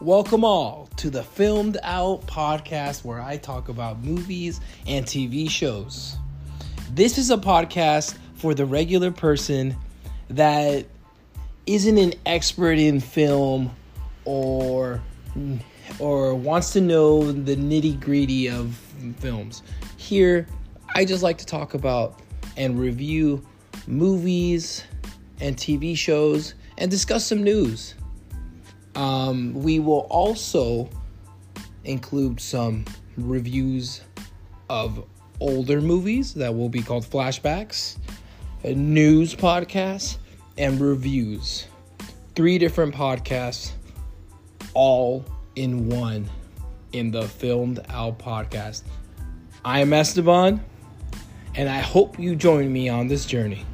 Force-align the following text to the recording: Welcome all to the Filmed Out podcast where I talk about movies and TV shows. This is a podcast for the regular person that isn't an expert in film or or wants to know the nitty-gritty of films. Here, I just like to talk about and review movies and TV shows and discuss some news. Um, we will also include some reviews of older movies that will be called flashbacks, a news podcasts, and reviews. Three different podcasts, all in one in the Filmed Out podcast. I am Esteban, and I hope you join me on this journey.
Welcome 0.00 0.44
all 0.44 0.88
to 0.98 1.10
the 1.10 1.24
Filmed 1.24 1.76
Out 1.82 2.24
podcast 2.28 3.04
where 3.04 3.20
I 3.20 3.36
talk 3.36 3.68
about 3.68 4.00
movies 4.04 4.60
and 4.86 5.04
TV 5.04 5.50
shows. 5.50 6.16
This 6.92 7.18
is 7.18 7.32
a 7.32 7.36
podcast 7.36 8.16
for 8.34 8.54
the 8.54 8.64
regular 8.64 9.10
person 9.10 9.74
that 10.28 10.86
isn't 11.66 11.98
an 11.98 12.14
expert 12.26 12.78
in 12.78 13.00
film 13.00 13.74
or 14.24 15.02
or 15.98 16.32
wants 16.32 16.72
to 16.74 16.80
know 16.80 17.32
the 17.32 17.56
nitty-gritty 17.56 18.50
of 18.50 18.76
films. 19.18 19.64
Here, 19.96 20.46
I 20.94 21.04
just 21.06 21.24
like 21.24 21.38
to 21.38 21.46
talk 21.46 21.74
about 21.74 22.20
and 22.56 22.78
review 22.78 23.44
movies 23.88 24.84
and 25.40 25.56
TV 25.56 25.96
shows 25.96 26.54
and 26.76 26.88
discuss 26.88 27.26
some 27.26 27.42
news. 27.42 27.96
Um, 28.98 29.54
we 29.54 29.78
will 29.78 30.08
also 30.10 30.90
include 31.84 32.40
some 32.40 32.84
reviews 33.16 34.00
of 34.68 35.06
older 35.38 35.80
movies 35.80 36.34
that 36.34 36.52
will 36.52 36.68
be 36.68 36.82
called 36.82 37.04
flashbacks, 37.04 37.96
a 38.64 38.74
news 38.74 39.36
podcasts, 39.36 40.16
and 40.58 40.80
reviews. 40.80 41.68
Three 42.34 42.58
different 42.58 42.92
podcasts, 42.92 43.70
all 44.74 45.24
in 45.54 45.88
one 45.88 46.28
in 46.92 47.12
the 47.12 47.22
Filmed 47.22 47.78
Out 47.90 48.18
podcast. 48.18 48.82
I 49.64 49.78
am 49.78 49.92
Esteban, 49.92 50.60
and 51.54 51.68
I 51.68 51.78
hope 51.78 52.18
you 52.18 52.34
join 52.34 52.72
me 52.72 52.88
on 52.88 53.06
this 53.06 53.26
journey. 53.26 53.64